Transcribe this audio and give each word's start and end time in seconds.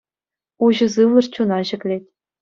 Уҫӑ 0.67 0.87
сывлӑш 0.93 1.27
чуна 1.35 1.57
ҫӗклет. 1.71 2.03